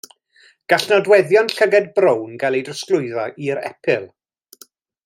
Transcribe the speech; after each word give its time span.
Gall 0.71 0.87
nodweddion 0.91 1.51
llygad 1.59 1.91
brown 2.01 2.33
gael 2.45 2.59
ei 2.61 2.65
drosglwyddo 2.71 3.31
i'r 3.49 3.65
epil. 3.71 4.13